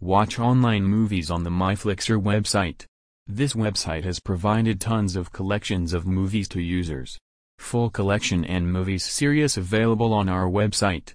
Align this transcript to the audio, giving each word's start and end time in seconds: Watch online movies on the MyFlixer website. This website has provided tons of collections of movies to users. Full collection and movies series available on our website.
Watch 0.00 0.40
online 0.40 0.84
movies 0.84 1.30
on 1.30 1.44
the 1.44 1.50
MyFlixer 1.50 2.20
website. 2.20 2.84
This 3.26 3.54
website 3.54 4.04
has 4.04 4.18
provided 4.18 4.80
tons 4.80 5.14
of 5.14 5.32
collections 5.32 5.92
of 5.92 6.04
movies 6.04 6.48
to 6.48 6.60
users. 6.60 7.16
Full 7.58 7.90
collection 7.90 8.44
and 8.44 8.70
movies 8.70 9.04
series 9.04 9.56
available 9.56 10.12
on 10.12 10.28
our 10.28 10.46
website. 10.46 11.12